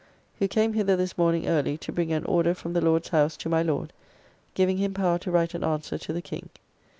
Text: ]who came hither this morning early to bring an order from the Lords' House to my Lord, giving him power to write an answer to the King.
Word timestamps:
]who 0.39 0.47
came 0.47 0.73
hither 0.73 0.95
this 0.95 1.15
morning 1.15 1.47
early 1.47 1.77
to 1.77 1.91
bring 1.91 2.11
an 2.11 2.25
order 2.25 2.55
from 2.55 2.73
the 2.73 2.81
Lords' 2.81 3.09
House 3.09 3.37
to 3.37 3.47
my 3.49 3.61
Lord, 3.61 3.93
giving 4.55 4.77
him 4.77 4.95
power 4.95 5.19
to 5.19 5.29
write 5.29 5.53
an 5.53 5.63
answer 5.63 5.95
to 5.99 6.11
the 6.11 6.23
King. 6.23 6.49